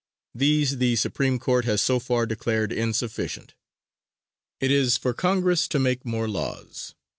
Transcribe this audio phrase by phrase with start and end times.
[0.33, 3.53] These the Supreme Court has so far declared insufficient.
[4.59, 6.95] It is for Congress to make more laws.